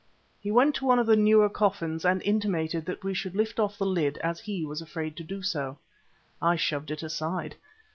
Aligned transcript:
He 0.41 0.49
went 0.49 0.73
to 0.77 0.85
one 0.85 0.97
of 0.97 1.05
the 1.05 1.15
newer 1.15 1.47
coffins 1.47 2.05
and 2.05 2.23
intimated 2.23 2.85
that 2.85 3.03
we 3.03 3.13
should 3.13 3.35
lift 3.35 3.59
off 3.59 3.77
the 3.77 3.85
lid 3.85 4.17
as 4.23 4.39
he 4.39 4.65
was 4.65 4.81
afraid 4.81 5.15
to 5.17 5.23
do 5.23 5.43
so. 5.43 5.77
I 6.41 6.55
shoved 6.55 6.89
it 6.89 7.03
aside. 7.03 7.55